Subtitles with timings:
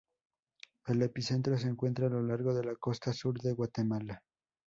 [0.87, 4.23] El epicentro se encontró a lo largo de la costa sur de Guatemala.